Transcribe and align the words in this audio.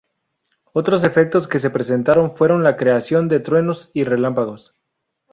Otros 0.73 1.03
efectos 1.03 1.47
que 1.47 1.59
se 1.59 1.69
presentaron 1.69 2.35
fueron 2.35 2.63
la 2.63 2.75
creación 2.75 3.27
de 3.27 3.39
truenos 3.39 3.91
y 3.93 4.03
relámpagos. 4.03 4.73